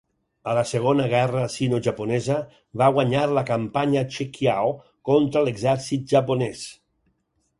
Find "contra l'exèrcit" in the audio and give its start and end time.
5.11-6.17